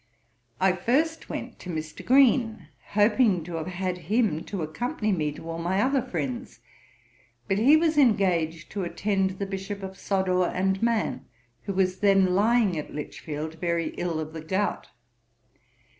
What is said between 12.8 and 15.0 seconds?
Lichfield very ill of the gout.